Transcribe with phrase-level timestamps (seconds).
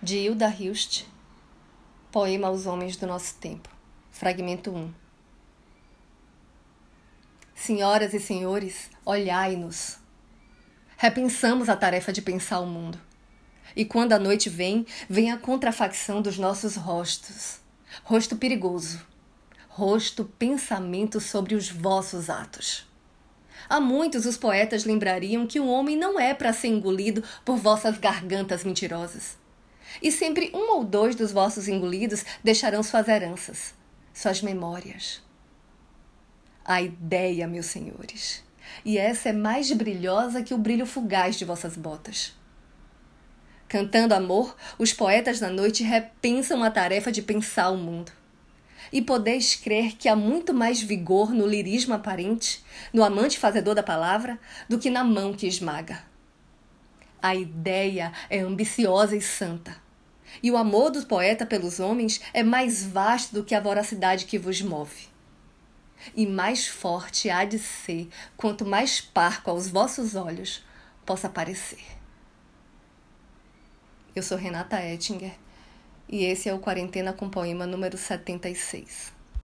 [0.00, 1.06] de Hilda Hilst,
[2.12, 3.68] Poema aos Homens do Nosso Tempo,
[4.12, 4.94] fragmento 1.
[7.52, 9.98] Senhoras e senhores, olhai-nos.
[10.96, 13.00] Repensamos a tarefa de pensar o mundo.
[13.74, 17.58] E quando a noite vem, vem a contrafacção dos nossos rostos.
[18.04, 19.04] Rosto perigoso.
[19.68, 22.86] Rosto pensamento sobre os vossos atos.
[23.68, 27.98] A muitos os poetas lembrariam que o homem não é para ser engolido por vossas
[27.98, 29.36] gargantas mentirosas
[30.02, 33.74] e sempre um ou dois dos vossos engolidos deixarão suas heranças,
[34.12, 35.22] suas memórias.
[36.64, 38.44] A ideia, meus senhores,
[38.84, 42.36] e essa é mais brilhosa que o brilho fugaz de vossas botas.
[43.68, 48.10] Cantando amor, os poetas da noite repensam a tarefa de pensar o mundo.
[48.90, 53.82] E podeis crer que há muito mais vigor no lirismo aparente, no amante fazedor da
[53.82, 56.07] palavra, do que na mão que esmaga.
[57.20, 59.76] A ideia é ambiciosa e santa.
[60.42, 64.38] E o amor do poeta pelos homens é mais vasto do que a voracidade que
[64.38, 65.08] vos move.
[66.14, 70.64] E mais forte há de ser quanto mais parco aos vossos olhos
[71.04, 71.84] possa parecer.
[74.14, 75.32] Eu sou Renata Ettinger
[76.08, 79.17] e esse é o Quarentena com Poema número 76.